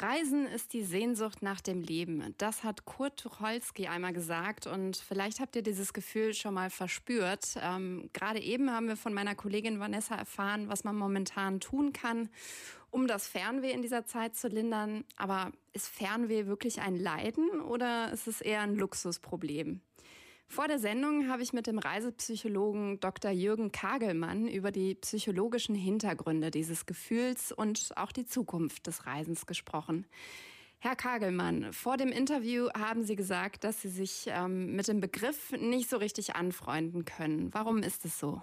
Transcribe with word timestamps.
Reisen 0.00 0.46
ist 0.46 0.72
die 0.72 0.82
Sehnsucht 0.82 1.40
nach 1.40 1.60
dem 1.60 1.80
Leben. 1.80 2.34
Das 2.38 2.64
hat 2.64 2.84
Kurt 2.84 3.20
Tucholsky 3.20 3.86
einmal 3.86 4.12
gesagt 4.12 4.66
und 4.66 4.96
vielleicht 4.96 5.38
habt 5.38 5.54
ihr 5.54 5.62
dieses 5.62 5.92
Gefühl 5.92 6.34
schon 6.34 6.54
mal 6.54 6.68
verspürt. 6.68 7.56
Ähm, 7.60 8.10
Gerade 8.12 8.40
eben 8.40 8.70
haben 8.70 8.88
wir 8.88 8.96
von 8.96 9.14
meiner 9.14 9.36
Kollegin 9.36 9.78
Vanessa 9.78 10.16
erfahren, 10.16 10.68
was 10.68 10.82
man 10.82 10.96
momentan 10.96 11.60
tun 11.60 11.92
kann, 11.92 12.28
um 12.90 13.06
das 13.06 13.28
Fernweh 13.28 13.70
in 13.70 13.82
dieser 13.82 14.04
Zeit 14.04 14.34
zu 14.34 14.48
lindern. 14.48 15.04
Aber 15.16 15.52
ist 15.72 15.88
Fernweh 15.88 16.46
wirklich 16.46 16.80
ein 16.80 16.96
Leiden 16.96 17.60
oder 17.60 18.12
ist 18.12 18.26
es 18.26 18.40
eher 18.40 18.62
ein 18.62 18.74
Luxusproblem? 18.74 19.80
Vor 20.46 20.68
der 20.68 20.78
Sendung 20.78 21.28
habe 21.28 21.42
ich 21.42 21.52
mit 21.52 21.66
dem 21.66 21.78
Reisepsychologen 21.78 23.00
Dr. 23.00 23.30
Jürgen 23.30 23.72
Kagelmann 23.72 24.46
über 24.46 24.70
die 24.70 24.94
psychologischen 24.94 25.74
Hintergründe 25.74 26.50
dieses 26.50 26.86
Gefühls 26.86 27.50
und 27.50 27.90
auch 27.96 28.12
die 28.12 28.26
Zukunft 28.26 28.86
des 28.86 29.06
Reisens 29.06 29.46
gesprochen. 29.46 30.06
Herr 30.78 30.96
Kagelmann, 30.96 31.72
vor 31.72 31.96
dem 31.96 32.10
Interview 32.10 32.68
haben 32.76 33.04
Sie 33.04 33.16
gesagt, 33.16 33.64
dass 33.64 33.80
Sie 33.80 33.88
sich 33.88 34.26
ähm, 34.28 34.76
mit 34.76 34.86
dem 34.86 35.00
Begriff 35.00 35.52
nicht 35.52 35.88
so 35.88 35.96
richtig 35.96 36.36
anfreunden 36.36 37.06
können. 37.06 37.52
Warum 37.54 37.78
ist 37.78 38.04
es 38.04 38.18
so? 38.18 38.42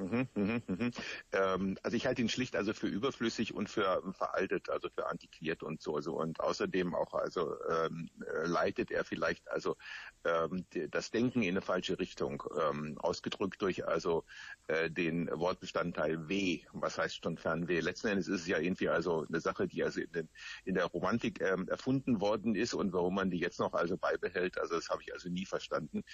Mhm, 0.00 0.28
mhm, 0.34 0.62
mhm. 0.66 0.90
Ähm, 1.32 1.76
also 1.82 1.94
ich 1.94 2.06
halte 2.06 2.22
ihn 2.22 2.30
schlicht 2.30 2.56
also 2.56 2.72
für 2.72 2.86
überflüssig 2.86 3.52
und 3.52 3.68
für 3.68 4.02
veraltet, 4.14 4.70
also 4.70 4.88
für 4.88 5.06
antiquiert 5.06 5.62
und 5.62 5.82
so. 5.82 5.94
Also 5.96 6.14
und 6.18 6.40
außerdem 6.40 6.94
auch 6.94 7.12
also 7.12 7.54
ähm, 7.68 8.08
äh, 8.26 8.46
leitet 8.46 8.90
er 8.90 9.04
vielleicht 9.04 9.46
also 9.50 9.76
ähm, 10.24 10.64
das 10.90 11.10
Denken 11.10 11.42
in 11.42 11.50
eine 11.50 11.60
falsche 11.60 11.98
Richtung, 11.98 12.42
ähm, 12.58 12.96
ausgedrückt 12.98 13.60
durch 13.60 13.86
also 13.86 14.24
äh, 14.68 14.90
den 14.90 15.28
Wortbestandteil 15.30 16.28
W. 16.30 16.62
Was 16.72 16.96
heißt 16.96 17.22
schon 17.22 17.36
Fernweh? 17.36 17.80
Letzten 17.80 18.08
Endes 18.08 18.26
ist 18.28 18.40
es 18.42 18.46
ja 18.46 18.58
irgendwie 18.58 18.88
also 18.88 19.26
eine 19.28 19.40
Sache, 19.40 19.68
die 19.68 19.84
also 19.84 20.00
in, 20.00 20.12
den, 20.12 20.28
in 20.64 20.76
der 20.76 20.86
Romantik 20.86 21.42
ähm, 21.42 21.68
erfunden 21.68 22.22
worden 22.22 22.54
ist 22.54 22.72
und 22.72 22.94
warum 22.94 23.16
man 23.16 23.30
die 23.30 23.38
jetzt 23.38 23.58
noch 23.60 23.74
also 23.74 23.98
beibehält, 23.98 24.58
also 24.58 24.76
das 24.76 24.88
habe 24.88 25.02
ich 25.02 25.12
also 25.12 25.28
nie 25.28 25.44
verstanden. 25.44 26.04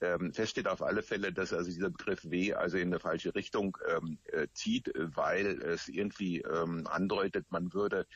Ähm, 0.00 0.32
fest 0.32 0.50
steht 0.52 0.68
auf 0.68 0.82
alle 0.82 1.02
Fälle, 1.02 1.32
dass 1.32 1.52
also 1.52 1.70
dieser 1.70 1.90
Begriff 1.90 2.24
W 2.24 2.54
also 2.54 2.76
in 2.78 2.88
eine 2.88 3.00
falsche 3.00 3.34
Richtung 3.36 3.78
ähm, 3.88 4.18
äh, 4.24 4.48
zieht, 4.52 4.92
weil 4.96 5.62
es 5.62 5.88
irgendwie 5.88 6.40
ähm, 6.40 6.86
andeutet, 6.86 7.46
man 7.50 7.72
würde 7.72 8.06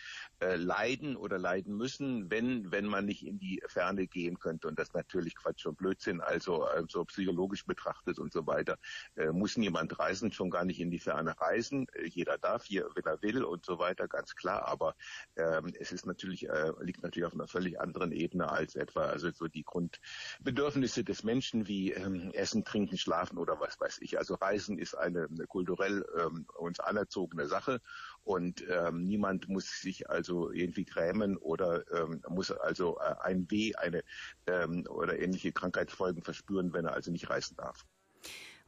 äh, 0.40 0.56
leiden 0.56 1.16
oder 1.16 1.38
leiden 1.38 1.76
müssen, 1.76 2.30
wenn 2.30 2.72
wenn 2.72 2.86
man 2.86 3.06
nicht 3.06 3.24
in 3.24 3.38
die 3.38 3.62
Ferne 3.68 4.06
gehen 4.06 4.38
könnte 4.38 4.66
und 4.68 4.78
das 4.78 4.92
natürlich 4.92 5.36
Quatsch 5.36 5.66
und 5.66 5.78
Blödsinn, 5.78 6.20
also 6.20 6.64
also 6.64 7.04
psychologisch 7.04 7.64
betrachtet 7.64 8.18
und 8.18 8.32
so 8.32 8.46
weiter, 8.46 8.78
äh, 9.16 9.30
muss 9.30 9.56
niemand 9.56 9.98
reisen, 9.98 10.32
schon 10.32 10.50
gar 10.50 10.64
nicht 10.64 10.80
in 10.80 10.90
die 10.90 10.98
Ferne 10.98 11.38
reisen. 11.38 11.86
Äh, 11.92 12.06
jeder 12.06 12.38
darf 12.38 12.64
hier, 12.64 12.88
wenn 12.94 13.04
er 13.04 13.22
will 13.22 13.44
und 13.44 13.64
so 13.64 13.78
weiter, 13.78 14.08
ganz 14.08 14.34
klar. 14.34 14.66
Aber 14.66 14.94
ähm, 15.36 15.72
es 15.78 15.92
ist 15.92 16.06
natürlich 16.06 16.48
äh, 16.48 16.72
liegt 16.80 17.02
natürlich 17.02 17.26
auf 17.26 17.34
einer 17.34 17.48
völlig 17.48 17.80
anderen 17.80 18.12
Ebene 18.12 18.50
als 18.50 18.74
etwa 18.74 19.02
also 19.02 19.30
so 19.30 19.46
die 19.46 19.64
Grundbedürfnisse 19.64 21.04
des 21.04 21.22
Menschen 21.22 21.68
wie 21.68 21.92
ähm, 21.92 22.30
Essen, 22.32 22.64
Trinken, 22.64 22.98
Schlafen 22.98 23.38
oder 23.38 23.60
was 23.60 23.78
weiß 23.78 23.98
ich. 24.00 24.18
Also 24.18 24.34
Reisen 24.34 24.78
ist 24.78 24.94
ein 24.94 25.09
eine, 25.16 25.26
eine 25.26 25.46
kulturell 25.46 26.04
ähm, 26.18 26.46
uns 26.58 26.80
anerzogene 26.80 27.46
Sache 27.46 27.80
und 28.22 28.64
ähm, 28.68 29.04
niemand 29.04 29.48
muss 29.48 29.80
sich 29.80 30.08
also 30.10 30.50
irgendwie 30.50 30.84
grämen 30.84 31.36
oder 31.36 31.84
ähm, 31.92 32.22
muss 32.28 32.50
also 32.50 32.98
äh, 32.98 33.14
ein 33.22 33.50
Weh, 33.50 33.74
eine 33.74 34.02
ähm, 34.46 34.86
oder 34.88 35.18
ähnliche 35.18 35.52
Krankheitsfolgen 35.52 36.22
verspüren, 36.22 36.72
wenn 36.72 36.84
er 36.84 36.94
also 36.94 37.10
nicht 37.10 37.28
reisen 37.30 37.56
darf. 37.56 37.84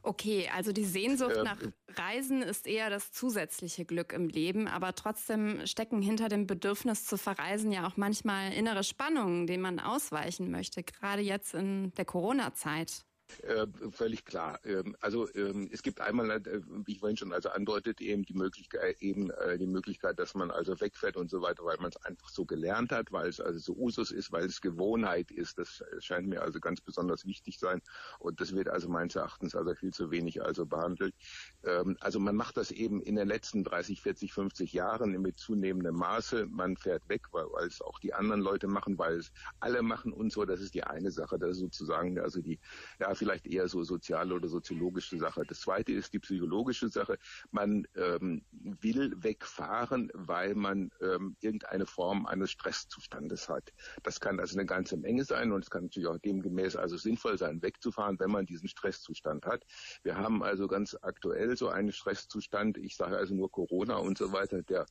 Okay, 0.05 0.49
also 0.53 0.73
die 0.73 0.83
Sehnsucht 0.83 1.37
ähm, 1.37 1.43
nach 1.45 1.57
Reisen 1.95 2.41
ist 2.41 2.67
eher 2.67 2.89
das 2.89 3.13
zusätzliche 3.13 3.85
Glück 3.85 4.11
im 4.11 4.27
Leben, 4.27 4.67
aber 4.67 4.95
trotzdem 4.95 5.65
stecken 5.65 6.01
hinter 6.01 6.27
dem 6.27 6.45
Bedürfnis 6.45 7.05
zu 7.05 7.17
verreisen 7.17 7.71
ja 7.71 7.87
auch 7.87 7.95
manchmal 7.95 8.51
innere 8.51 8.83
Spannungen, 8.83 9.47
denen 9.47 9.63
man 9.63 9.79
ausweichen 9.79 10.51
möchte, 10.51 10.83
gerade 10.83 11.21
jetzt 11.21 11.53
in 11.53 11.93
der 11.93 12.03
Corona-Zeit. 12.03 13.05
Äh, 13.41 13.67
völlig 13.91 14.25
klar. 14.25 14.59
Ähm, 14.63 14.95
also 15.01 15.27
ähm, 15.35 15.69
es 15.71 15.81
gibt 15.81 16.01
einmal, 16.01 16.29
äh, 16.31 16.61
wie 16.85 16.93
ich 16.93 16.99
vorhin 16.99 17.17
schon 17.17 17.33
also 17.33 17.49
andeutet, 17.49 18.01
eben 18.01 18.23
die 18.23 18.33
Möglichkeit, 18.33 19.01
eben 19.01 19.31
äh, 19.31 19.57
die 19.57 19.67
Möglichkeit, 19.67 20.19
dass 20.19 20.35
man 20.35 20.51
also 20.51 20.79
wegfährt 20.79 21.17
und 21.17 21.29
so 21.29 21.41
weiter, 21.41 21.63
weil 21.65 21.77
man 21.77 21.89
es 21.89 21.97
einfach 22.05 22.29
so 22.29 22.45
gelernt 22.45 22.91
hat, 22.91 23.11
weil 23.11 23.29
es 23.29 23.39
also 23.39 23.59
so 23.59 23.75
Usus 23.75 24.11
ist, 24.11 24.31
weil 24.31 24.45
es 24.45 24.61
Gewohnheit 24.61 25.31
ist. 25.31 25.57
Das 25.57 25.83
scheint 25.99 26.27
mir 26.27 26.41
also 26.41 26.59
ganz 26.59 26.81
besonders 26.81 27.25
wichtig 27.25 27.59
sein 27.59 27.81
und 28.19 28.39
das 28.39 28.53
wird 28.53 28.69
also 28.69 28.89
meines 28.89 29.15
Erachtens 29.15 29.55
also 29.55 29.73
viel 29.75 29.93
zu 29.93 30.11
wenig 30.11 30.41
also 30.41 30.65
behandelt. 30.65 31.15
Ähm, 31.63 31.97
also 31.99 32.19
man 32.19 32.35
macht 32.35 32.57
das 32.57 32.71
eben 32.71 33.01
in 33.01 33.15
den 33.15 33.27
letzten 33.27 33.63
30, 33.63 34.01
40, 34.01 34.33
50 34.33 34.73
Jahren 34.73 35.21
mit 35.21 35.37
zunehmendem 35.37 35.95
Maße. 35.95 36.47
Man 36.47 36.77
fährt 36.77 37.07
weg, 37.09 37.21
weil, 37.31 37.45
weil 37.51 37.67
es 37.67 37.81
auch 37.81 37.99
die 37.99 38.13
anderen 38.13 38.41
Leute 38.41 38.67
machen, 38.67 38.97
weil 38.97 39.17
es 39.17 39.31
alle 39.59 39.81
machen 39.81 40.13
und 40.13 40.31
so. 40.31 40.45
Das 40.45 40.61
ist 40.61 40.73
die 40.73 40.83
eine 40.83 41.11
Sache. 41.11 41.39
Das 41.39 41.51
ist 41.51 41.59
sozusagen 41.59 42.19
also 42.19 42.41
die 42.41 42.59
ja 42.99 43.13
vielleicht 43.23 43.47
eher 43.47 43.69
so 43.69 43.83
soziale 43.83 44.33
oder 44.33 44.49
soziologische 44.49 45.17
Sache. 45.17 45.43
Das 45.47 45.61
zweite 45.61 45.93
ist 45.93 46.11
die 46.11 46.19
psychologische 46.19 46.89
Sache. 46.89 47.17
Man 47.51 47.87
ähm, 47.95 48.43
will 48.51 49.13
wegfahren, 49.15 50.11
weil 50.13 50.55
man 50.55 50.91
ähm, 50.99 51.37
irgendeine 51.39 51.85
Form 51.85 52.25
eines 52.25 52.51
Stresszustandes 52.51 53.47
hat. 53.47 53.71
Das 54.03 54.19
kann 54.19 54.41
also 54.41 54.57
eine 54.57 54.65
ganze 54.65 54.97
Menge 54.97 55.23
sein 55.23 55.53
und 55.53 55.63
es 55.63 55.69
kann 55.69 55.83
natürlich 55.83 56.09
auch 56.09 56.17
demgemäß 56.17 56.75
also 56.75 56.97
sinnvoll 56.97 57.37
sein, 57.37 57.61
wegzufahren, 57.61 58.19
wenn 58.19 58.31
man 58.31 58.45
diesen 58.45 58.67
Stresszustand 58.67 59.45
hat. 59.45 59.65
Wir 60.03 60.17
haben 60.17 60.43
also 60.43 60.67
ganz 60.67 60.97
aktuell 61.01 61.55
so 61.55 61.69
einen 61.69 61.93
Stresszustand, 61.93 62.77
ich 62.77 62.97
sage 62.97 63.15
also 63.15 63.33
nur 63.33 63.49
Corona 63.49 63.95
und 63.95 64.17
so 64.17 64.33
weiter, 64.33 64.63
der 64.63 64.85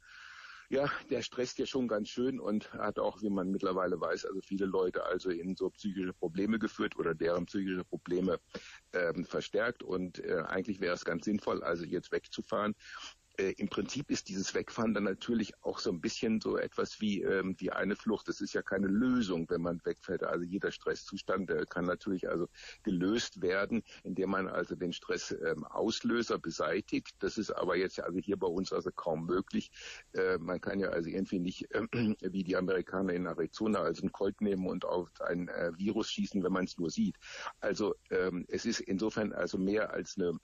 ja, 0.72 0.90
der 1.10 1.20
stresst 1.20 1.58
ja 1.58 1.66
schon 1.66 1.86
ganz 1.86 2.08
schön 2.08 2.40
und 2.40 2.72
hat 2.72 2.98
auch, 2.98 3.20
wie 3.20 3.28
man 3.28 3.50
mittlerweile 3.50 4.00
weiß, 4.00 4.24
also 4.24 4.40
viele 4.40 4.64
Leute 4.64 5.04
also 5.04 5.28
in 5.28 5.54
so 5.54 5.68
psychische 5.68 6.14
Probleme 6.14 6.58
geführt 6.58 6.96
oder 6.96 7.14
deren 7.14 7.44
psychische 7.44 7.84
Probleme 7.84 8.40
ähm, 8.94 9.26
verstärkt. 9.26 9.82
Und 9.82 10.18
äh, 10.20 10.42
eigentlich 10.46 10.80
wäre 10.80 10.94
es 10.94 11.04
ganz 11.04 11.26
sinnvoll, 11.26 11.62
also 11.62 11.84
jetzt 11.84 12.10
wegzufahren 12.10 12.74
äh, 13.38 13.52
im 13.52 13.68
Prinzip 13.68 14.10
ist 14.10 14.28
dieses 14.28 14.54
Wegfahren 14.54 14.94
dann 14.94 15.04
natürlich 15.04 15.52
auch 15.62 15.78
so 15.78 15.90
ein 15.90 16.00
bisschen 16.00 16.40
so 16.40 16.58
etwas 16.58 17.00
wie, 17.00 17.22
ähm, 17.22 17.54
wie 17.58 17.70
eine 17.70 17.96
Flucht. 17.96 18.28
Das 18.28 18.40
ist 18.40 18.52
ja 18.52 18.62
keine 18.62 18.88
Lösung, 18.88 19.48
wenn 19.48 19.62
man 19.62 19.80
wegfährt. 19.84 20.22
Also 20.22 20.44
jeder 20.44 20.70
Stresszustand 20.70 21.50
äh, 21.50 21.64
kann 21.68 21.86
natürlich 21.86 22.28
also 22.28 22.48
gelöst 22.82 23.40
werden, 23.40 23.82
indem 24.02 24.30
man 24.30 24.48
also 24.48 24.74
den 24.74 24.92
Stressauslöser 24.92 26.34
ähm, 26.34 26.40
beseitigt. 26.42 27.14
Das 27.20 27.38
ist 27.38 27.50
aber 27.50 27.76
jetzt 27.76 28.00
also 28.00 28.18
hier 28.18 28.36
bei 28.36 28.48
uns 28.48 28.72
also 28.72 28.90
kaum 28.90 29.26
möglich. 29.26 29.70
Äh, 30.12 30.38
man 30.38 30.60
kann 30.60 30.78
ja 30.80 30.88
also 30.90 31.08
irgendwie 31.08 31.38
nicht 31.38 31.70
äh, 31.74 31.86
wie 32.20 32.44
die 32.44 32.56
Amerikaner 32.56 33.14
in 33.14 33.26
Arizona 33.26 33.80
also 33.80 34.02
einen 34.02 34.12
Colt 34.12 34.40
nehmen 34.40 34.66
und 34.66 34.84
auf 34.84 35.08
ein 35.20 35.48
äh, 35.48 35.72
Virus 35.76 36.10
schießen, 36.10 36.42
wenn 36.42 36.52
man 36.52 36.64
es 36.64 36.76
nur 36.78 36.90
sieht. 36.90 37.16
Also 37.60 37.94
ähm, 38.10 38.44
es 38.48 38.66
ist 38.66 38.80
insofern 38.80 39.32
also 39.32 39.58
mehr 39.58 39.90
als 39.92 40.16
eine 40.16 40.38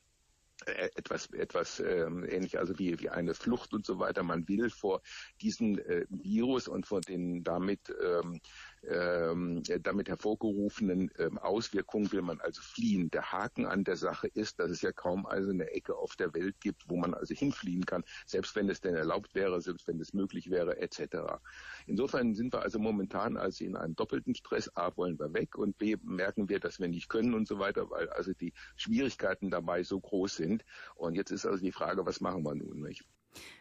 etwas 0.66 1.26
etwas 1.32 1.80
ähm, 1.80 2.24
ähnlich 2.28 2.58
also 2.58 2.78
wie 2.78 2.98
wie 3.00 3.10
eine 3.10 3.34
Flucht 3.34 3.72
und 3.72 3.86
so 3.86 3.98
weiter. 3.98 4.22
Man 4.22 4.48
will 4.48 4.70
vor 4.70 5.02
diesem 5.40 5.78
äh, 5.78 6.04
Virus 6.08 6.68
und 6.68 6.86
vor 6.86 7.00
den 7.00 7.44
damit 7.44 7.94
ähm, 8.02 8.40
ähm, 8.88 9.62
damit 9.82 10.08
hervorgerufenen 10.08 11.10
ähm, 11.18 11.38
Auswirkungen 11.38 12.10
will 12.12 12.22
man 12.22 12.40
also 12.40 12.60
fliehen 12.62 13.10
der 13.10 13.32
Haken 13.32 13.66
an 13.66 13.84
der 13.84 13.96
Sache 13.96 14.28
ist 14.28 14.58
dass 14.60 14.70
es 14.70 14.82
ja 14.82 14.92
kaum 14.92 15.26
also 15.26 15.50
eine 15.50 15.70
Ecke 15.70 15.96
auf 15.96 16.16
der 16.16 16.34
Welt 16.34 16.60
gibt 16.60 16.88
wo 16.88 16.96
man 16.96 17.14
also 17.14 17.34
hinfliehen 17.34 17.84
kann 17.84 18.04
selbst 18.26 18.54
wenn 18.56 18.68
es 18.68 18.80
denn 18.80 18.94
erlaubt 18.94 19.34
wäre 19.34 19.60
selbst 19.60 19.88
wenn 19.88 20.00
es 20.00 20.12
möglich 20.12 20.50
wäre 20.50 20.78
etc 20.78 21.38
insofern 21.86 22.34
sind 22.34 22.52
wir 22.52 22.62
also 22.62 22.78
momentan 22.78 23.36
also 23.36 23.64
in 23.64 23.76
einem 23.76 23.96
doppelten 23.96 24.34
Stress 24.34 24.70
a 24.76 24.96
wollen 24.96 25.18
wir 25.18 25.32
weg 25.32 25.56
und 25.56 25.78
b 25.78 25.96
merken 26.02 26.48
wir 26.48 26.60
dass 26.60 26.78
wir 26.78 26.88
nicht 26.88 27.08
können 27.08 27.34
und 27.34 27.48
so 27.48 27.58
weiter 27.58 27.90
weil 27.90 28.08
also 28.10 28.32
die 28.32 28.52
Schwierigkeiten 28.76 29.50
dabei 29.50 29.82
so 29.82 30.00
groß 30.00 30.36
sind. 30.36 30.64
Und 30.94 31.14
jetzt 31.14 31.30
ist 31.30 31.46
also 31.46 31.62
die 31.62 31.72
Frage, 31.72 32.06
was 32.06 32.20
machen 32.20 32.42
wir 32.44 32.54
nun 32.54 32.80
nicht? 32.80 33.04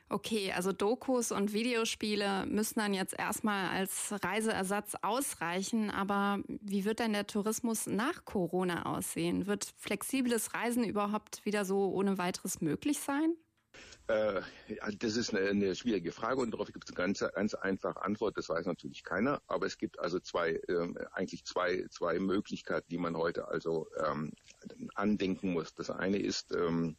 Okay, 0.10 0.54
also 0.54 0.72
Dokus 0.72 1.34
und 1.34 1.52
Videospiele 1.52 2.46
müssen 2.46 2.80
dann 2.80 2.94
jetzt 2.94 3.14
erstmal 3.18 3.68
als 3.68 4.14
Reiseersatz 4.24 4.96
ausreichen. 5.02 5.90
Aber 5.90 6.40
wie 6.48 6.86
wird 6.86 7.00
denn 7.00 7.12
der 7.12 7.28
Tourismus 7.28 7.88
nach 7.88 8.24
Corona 8.24 8.86
aussehen? 8.86 9.48
Wird 9.48 9.74
flexibles 9.75 10.54
Reisen 10.54 10.86
überhaupt 10.86 11.44
wieder 11.46 11.66
so 11.66 11.92
ohne 11.92 12.18
weiteres 12.18 12.62
möglich 12.62 13.00
sein? 13.00 13.36
Äh, 14.08 14.42
das 15.00 15.18
ist 15.18 15.34
eine, 15.34 15.50
eine, 15.50 15.75
schwierige 15.75 16.13
Frage 16.13 16.40
und 16.40 16.52
darauf 16.52 16.72
gibt 16.72 16.86
es 16.86 16.96
eine 16.96 17.06
ganz, 17.06 17.20
ganz 17.20 17.54
einfache 17.54 18.02
Antwort. 18.02 18.38
Das 18.38 18.48
weiß 18.48 18.66
natürlich 18.66 19.04
keiner, 19.04 19.42
aber 19.48 19.66
es 19.66 19.78
gibt 19.78 20.00
also 20.00 20.20
zwei, 20.22 20.52
äh, 20.52 20.94
eigentlich 21.12 21.44
zwei, 21.44 21.86
zwei 21.92 22.18
Möglichkeiten, 22.18 22.88
die 22.90 22.98
man 22.98 23.18
heute 23.18 23.50
also 23.50 23.88
ähm, 24.06 24.31
andenken 24.96 25.52
muss. 25.52 25.75
Das 25.75 25.90
eine 25.90 26.18
ist, 26.18 26.54
ähm, 26.56 26.96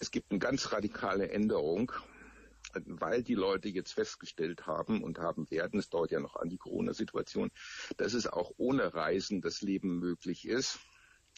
es 0.00 0.10
gibt 0.10 0.30
eine 0.30 0.40
ganz 0.40 0.72
radikale 0.72 1.30
Änderung, 1.30 1.92
weil 2.84 3.22
die 3.22 3.34
Leute 3.34 3.68
jetzt 3.68 3.92
festgestellt 3.92 4.66
haben 4.66 5.02
und 5.02 5.18
haben 5.18 5.50
werden, 5.50 5.78
es 5.78 5.88
dauert 5.88 6.10
ja 6.10 6.20
noch 6.20 6.36
an 6.36 6.48
die 6.48 6.58
Corona-Situation, 6.58 7.50
dass 7.96 8.14
es 8.14 8.26
auch 8.26 8.52
ohne 8.56 8.92
Reisen 8.94 9.40
das 9.40 9.62
Leben 9.62 9.98
möglich 9.98 10.46
ist 10.46 10.80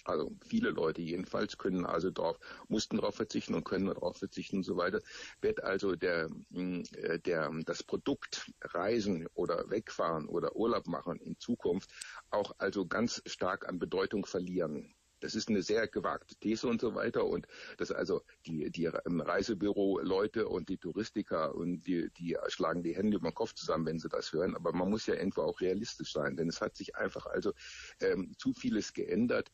also 0.05 0.33
viele 0.47 0.71
Leute 0.71 1.01
jedenfalls 1.01 1.59
können 1.59 1.87
also 1.87 2.11
darauf, 2.11 2.39
mussten 2.69 2.97
darauf 2.97 3.15
verzichten 3.15 3.55
und 3.55 3.65
können 3.65 3.87
darauf 3.87 4.17
verzichten 4.17 4.57
und 4.57 4.65
so 4.65 4.77
weiter, 4.77 5.01
wird 5.41 5.63
also 5.63 5.95
der, 5.95 6.29
mm, 6.51 6.83
äh, 6.97 7.19
der, 7.21 7.51
das 7.65 7.83
Produkt 7.83 8.51
Reisen 8.63 9.29
oder 9.35 9.71
wegfahren 9.71 10.27
oder 10.27 10.57
Urlaub 10.57 10.87
machen 10.87 11.21
in 11.21 11.39
Zukunft 11.39 11.91
auch 12.31 12.53
also 12.59 12.87
ganz 12.87 13.23
stark 13.27 13.69
an 13.69 13.79
Bedeutung 13.79 14.27
verlieren. 14.27 14.95
Das 15.23 15.35
ist 15.35 15.49
eine 15.49 15.63
sehr 15.63 15.89
gewagte 15.89 16.35
These 16.37 16.69
und 16.69 16.81
so 16.81 16.95
weiter. 16.95 17.25
Und 17.25 17.47
das 17.79 17.91
also 17.91 18.23
die, 18.47 18.71
die 18.71 18.87
Reisebüro-Leute 18.87 20.49
und 20.49 20.69
die 20.69 20.79
Touristiker 20.79 21.55
und 21.55 21.87
die, 21.87 22.11
die 22.11 22.37
schlagen 22.49 22.83
die 22.83 22.95
Hände 22.95 23.17
über 23.17 23.31
den 23.31 23.35
Kopf 23.35 23.55
zusammen, 23.55 23.87
wenn 23.87 23.99
sie 23.99 24.09
das 24.09 24.33
hören. 24.33 24.55
Aber 24.55 24.73
man 24.73 24.91
muss 24.91 25.07
ja 25.07 25.15
irgendwo 25.15 25.43
auch 25.43 25.61
realistisch 25.61 26.13
sein, 26.13 26.37
denn 26.37 26.49
es 26.49 26.61
hat 26.61 26.77
sich 26.77 26.97
einfach 26.97 27.27
also 27.27 27.53
ähm, 28.01 28.35
zu 28.39 28.53
vieles 28.53 28.93
geändert. 28.93 29.51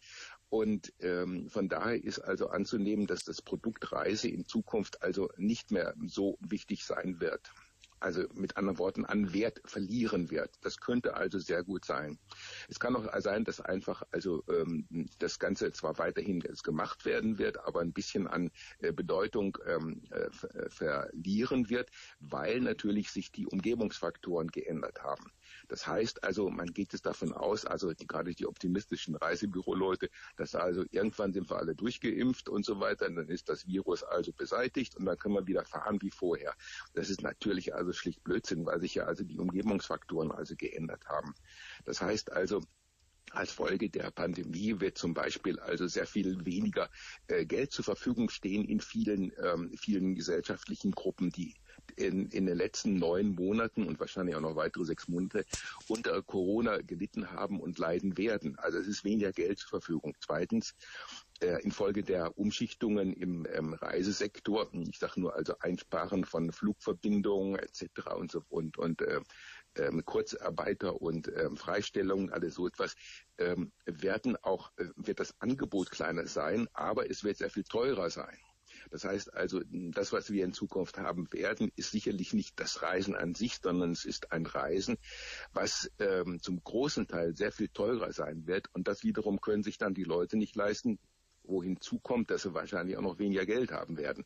Und 0.50 0.94
ähm, 1.00 1.50
von 1.50 1.68
daher 1.68 2.02
ist 2.02 2.20
also 2.20 2.48
anzunehmen, 2.48 3.06
dass 3.06 3.24
das 3.24 3.42
Produkt 3.42 3.92
Reise 3.92 4.28
in 4.28 4.46
Zukunft 4.46 5.02
also 5.02 5.30
nicht 5.36 5.70
mehr 5.70 5.94
so 6.06 6.38
wichtig 6.40 6.84
sein 6.84 7.20
wird 7.20 7.52
also 8.00 8.24
mit 8.34 8.56
anderen 8.56 8.78
Worten 8.78 9.04
an 9.04 9.32
Wert 9.32 9.60
verlieren 9.64 10.30
wird. 10.30 10.50
Das 10.62 10.78
könnte 10.78 11.14
also 11.14 11.38
sehr 11.38 11.64
gut 11.64 11.84
sein. 11.84 12.18
Es 12.68 12.78
kann 12.80 12.96
auch 12.96 13.08
sein, 13.20 13.44
dass 13.44 13.60
einfach 13.60 14.02
also 14.10 14.44
ähm, 14.48 15.08
das 15.18 15.38
Ganze 15.38 15.72
zwar 15.72 15.98
weiterhin 15.98 16.40
gemacht 16.62 17.04
werden 17.04 17.38
wird, 17.38 17.58
aber 17.64 17.80
ein 17.80 17.92
bisschen 17.92 18.26
an 18.26 18.50
äh, 18.80 18.92
Bedeutung 18.92 19.58
ähm, 19.66 20.02
äh, 20.10 20.28
äh, 20.46 20.70
verlieren 20.70 21.70
wird, 21.70 21.90
weil 22.20 22.60
natürlich 22.60 23.10
sich 23.10 23.32
die 23.32 23.46
Umgebungsfaktoren 23.46 24.48
geändert 24.48 25.02
haben. 25.02 25.32
Das 25.68 25.86
heißt 25.86 26.24
also, 26.24 26.50
man 26.50 26.72
geht 26.72 26.94
es 26.94 27.02
davon 27.02 27.32
aus, 27.32 27.64
also 27.64 27.92
die, 27.92 28.06
gerade 28.06 28.34
die 28.34 28.46
optimistischen 28.46 29.16
Reisebüroleute, 29.16 30.10
dass 30.36 30.54
also 30.54 30.84
irgendwann 30.90 31.32
sind 31.32 31.50
wir 31.50 31.56
alle 31.56 31.74
durchgeimpft 31.74 32.48
und 32.48 32.64
so 32.64 32.80
weiter, 32.80 33.06
und 33.06 33.16
dann 33.16 33.28
ist 33.28 33.48
das 33.48 33.66
Virus 33.66 34.02
also 34.02 34.32
beseitigt 34.32 34.96
und 34.96 35.06
dann 35.06 35.18
können 35.18 35.34
wir 35.34 35.46
wieder 35.46 35.64
fahren 35.64 36.00
wie 36.02 36.10
vorher. 36.10 36.54
Das 36.94 37.10
ist 37.10 37.22
natürlich 37.22 37.74
also 37.74 37.87
schlicht 37.96 38.22
Blödsinn, 38.24 38.66
weil 38.66 38.80
sich 38.80 38.94
ja 38.94 39.04
also 39.04 39.24
die 39.24 39.38
Umgebungsfaktoren 39.38 40.32
also 40.32 40.54
geändert 40.56 41.06
haben. 41.06 41.34
Das 41.84 42.00
heißt 42.00 42.32
also, 42.32 42.62
als 43.32 43.52
Folge 43.52 43.90
der 43.90 44.10
Pandemie 44.10 44.80
wird 44.80 44.96
zum 44.96 45.14
Beispiel 45.14 45.58
also 45.58 45.86
sehr 45.86 46.06
viel 46.06 46.44
weniger 46.44 46.88
äh, 47.26 47.44
Geld 47.44 47.72
zur 47.72 47.84
Verfügung 47.84 48.30
stehen 48.30 48.64
in 48.64 48.80
vielen, 48.80 49.32
ähm, 49.42 49.72
vielen 49.76 50.14
gesellschaftlichen 50.14 50.92
Gruppen, 50.92 51.30
die 51.30 51.54
in, 51.96 52.28
in 52.30 52.46
den 52.46 52.56
letzten 52.56 52.94
neun 52.94 53.34
Monaten 53.34 53.86
und 53.86 53.98
wahrscheinlich 54.00 54.36
auch 54.36 54.40
noch 54.40 54.56
weitere 54.56 54.84
sechs 54.84 55.08
Monate 55.08 55.44
unter 55.88 56.22
Corona 56.22 56.78
gelitten 56.78 57.30
haben 57.30 57.60
und 57.60 57.78
leiden 57.78 58.16
werden. 58.16 58.58
Also 58.58 58.78
es 58.78 58.86
ist 58.86 59.04
weniger 59.04 59.32
Geld 59.32 59.58
zur 59.58 59.70
Verfügung. 59.70 60.14
Zweitens, 60.20 60.74
äh, 61.40 61.62
infolge 61.62 62.02
der 62.02 62.36
Umschichtungen 62.38 63.12
im 63.12 63.46
ähm, 63.52 63.74
Reisesektor, 63.74 64.70
ich 64.72 64.98
sage 64.98 65.20
nur 65.20 65.34
also 65.34 65.58
Einsparen 65.60 66.24
von 66.24 66.52
Flugverbindungen 66.52 67.56
etc. 67.56 68.14
und 68.16 68.30
so 68.30 68.42
und 68.48 68.78
und 68.78 69.02
äh, 69.02 69.20
ähm, 69.76 70.04
Kurzarbeiter 70.04 71.00
und 71.00 71.30
ähm, 71.36 71.56
Freistellungen, 71.56 72.30
alles 72.30 72.54
so 72.54 72.66
etwas, 72.66 72.94
ähm, 73.38 73.72
werden 73.84 74.36
auch 74.36 74.72
äh, 74.78 74.86
wird 74.96 75.20
das 75.20 75.34
Angebot 75.40 75.90
kleiner 75.90 76.26
sein, 76.26 76.68
aber 76.72 77.10
es 77.10 77.24
wird 77.24 77.36
sehr 77.38 77.50
viel 77.50 77.64
teurer 77.64 78.10
sein. 78.10 78.36
Das 78.90 79.04
heißt 79.04 79.34
also, 79.34 79.60
das, 79.70 80.12
was 80.12 80.30
wir 80.30 80.44
in 80.44 80.52
Zukunft 80.52 80.98
haben 80.98 81.32
werden, 81.32 81.70
ist 81.76 81.90
sicherlich 81.90 82.32
nicht 82.32 82.58
das 82.58 82.82
Reisen 82.82 83.14
an 83.14 83.34
sich, 83.34 83.58
sondern 83.62 83.92
es 83.92 84.04
ist 84.04 84.32
ein 84.32 84.46
Reisen, 84.46 84.98
was 85.52 85.90
ähm, 85.98 86.40
zum 86.40 86.62
großen 86.62 87.06
Teil 87.06 87.36
sehr 87.36 87.52
viel 87.52 87.68
teurer 87.68 88.12
sein 88.12 88.46
wird. 88.46 88.68
Und 88.72 88.88
das 88.88 89.04
wiederum 89.04 89.40
können 89.40 89.62
sich 89.62 89.78
dann 89.78 89.94
die 89.94 90.04
Leute 90.04 90.36
nicht 90.36 90.56
leisten, 90.56 90.98
wo 91.48 91.62
hinzukommt, 91.62 92.30
dass 92.30 92.42
sie 92.42 92.54
wahrscheinlich 92.54 92.96
auch 92.96 93.02
noch 93.02 93.18
weniger 93.18 93.46
Geld 93.46 93.72
haben 93.72 93.96
werden. 93.96 94.24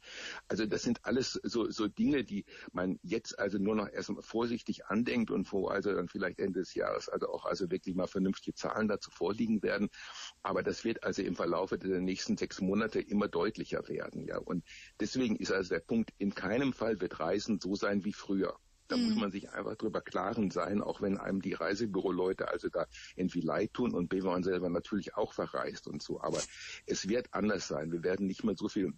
Also 0.48 0.66
das 0.66 0.82
sind 0.82 1.04
alles 1.04 1.32
so, 1.42 1.70
so 1.70 1.88
Dinge, 1.88 2.24
die 2.24 2.44
man 2.72 2.98
jetzt 3.02 3.38
also 3.38 3.58
nur 3.58 3.74
noch 3.74 3.88
erstmal 3.88 4.22
vorsichtig 4.22 4.86
andenkt 4.86 5.30
und 5.30 5.50
wo 5.52 5.68
also 5.68 5.92
dann 5.94 6.08
vielleicht 6.08 6.40
Ende 6.40 6.60
des 6.60 6.74
Jahres 6.74 7.08
also 7.08 7.28
auch 7.28 7.46
also 7.46 7.70
wirklich 7.70 7.94
mal 7.94 8.06
vernünftige 8.06 8.54
Zahlen 8.54 8.88
dazu 8.88 9.10
vorliegen 9.10 9.62
werden. 9.62 9.88
Aber 10.42 10.62
das 10.62 10.84
wird 10.84 11.04
also 11.04 11.22
im 11.22 11.36
Verlaufe 11.36 11.78
der 11.78 12.00
nächsten 12.00 12.36
sechs 12.36 12.60
Monate 12.60 13.00
immer 13.00 13.28
deutlicher 13.28 13.88
werden. 13.88 14.26
Ja. 14.26 14.38
Und 14.38 14.64
deswegen 15.00 15.36
ist 15.36 15.52
also 15.52 15.70
der 15.70 15.80
Punkt, 15.80 16.10
in 16.18 16.34
keinem 16.34 16.72
Fall 16.72 17.00
wird 17.00 17.20
Reisen 17.20 17.60
so 17.60 17.74
sein 17.74 18.04
wie 18.04 18.12
früher. 18.12 18.58
Da 18.88 18.96
mhm. 18.96 19.04
muss 19.04 19.14
man 19.16 19.30
sich 19.30 19.50
einfach 19.50 19.76
drüber 19.76 20.00
klaren 20.00 20.50
sein, 20.50 20.82
auch 20.82 21.00
wenn 21.00 21.18
einem 21.18 21.40
die 21.40 21.54
Reisebüroleute 21.54 22.48
also 22.48 22.68
da 22.68 22.86
irgendwie 23.16 23.40
leid 23.40 23.72
tun 23.74 23.94
und 23.94 24.08
B, 24.08 24.20
man 24.20 24.42
selber 24.42 24.68
natürlich 24.68 25.16
auch 25.16 25.32
verreist 25.32 25.86
und 25.86 26.02
so. 26.02 26.20
Aber 26.20 26.40
es 26.86 27.08
wird 27.08 27.28
anders 27.32 27.68
sein. 27.68 27.92
Wir 27.92 28.02
werden 28.02 28.26
nicht 28.26 28.44
mehr 28.44 28.56
so 28.56 28.68
viel, 28.68 28.92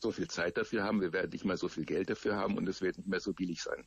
so 0.00 0.12
viel 0.12 0.28
Zeit 0.28 0.56
dafür 0.56 0.84
haben. 0.84 1.00
Wir 1.00 1.12
werden 1.12 1.30
nicht 1.30 1.44
mehr 1.44 1.56
so 1.56 1.68
viel 1.68 1.84
Geld 1.84 2.10
dafür 2.10 2.36
haben 2.36 2.56
und 2.56 2.68
es 2.68 2.80
wird 2.82 2.98
nicht 2.98 3.08
mehr 3.08 3.20
so 3.20 3.32
billig 3.32 3.62
sein. 3.62 3.86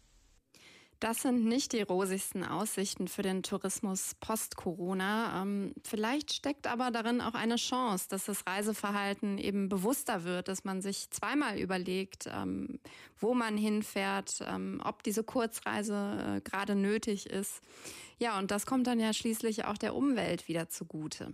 Das 1.00 1.22
sind 1.22 1.46
nicht 1.46 1.74
die 1.74 1.84
rosigsten 1.84 2.44
Aussichten 2.44 3.08
für 3.08 3.22
den 3.22 3.44
Tourismus 3.44 4.16
post-Corona. 4.20 5.44
Ähm, 5.44 5.76
vielleicht 5.84 6.34
steckt 6.34 6.66
aber 6.66 6.90
darin 6.90 7.22
auch 7.22 7.36
eine 7.36 7.58
Chance, 7.58 8.08
dass 8.10 8.26
das 8.26 8.48
Reiseverhalten 8.48 9.38
eben 9.38 9.70
bewusster 9.70 10.24
wird, 10.24 10.48
dass 10.48 10.64
man 10.64 10.82
sich 10.82 11.12
zweimal 11.12 11.60
überlegt, 11.60 12.28
ähm, 12.34 12.80
wo 13.20 13.36
man 13.36 13.58
hinfährt, 13.58 14.40
ähm, 14.48 14.82
ob 14.84 15.04
diese 15.04 15.24
Kurzreise 15.24 16.38
äh, 16.38 16.42
gerade 16.42 16.74
nötig 16.74 17.28
ist. 17.28 17.62
Ja, 18.18 18.40
und 18.40 18.50
das 18.50 18.66
kommt 18.66 18.88
dann 18.88 19.00
ja 19.00 19.14
schließlich 19.14 19.66
auch 19.66 19.78
der 19.78 19.94
Umwelt 19.94 20.48
wieder 20.48 20.68
zugute. 20.70 21.32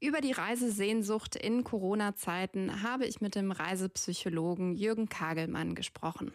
Über 0.00 0.22
die 0.22 0.32
Reisesehnsucht 0.32 1.36
in 1.36 1.62
Corona-Zeiten 1.62 2.82
habe 2.82 3.04
ich 3.04 3.20
mit 3.20 3.34
dem 3.34 3.52
Reisepsychologen 3.52 4.74
Jürgen 4.76 5.10
Kagelmann 5.10 5.74
gesprochen. 5.74 6.32